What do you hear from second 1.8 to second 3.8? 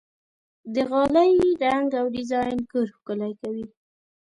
او ډیزاین کور ښکلی کوي.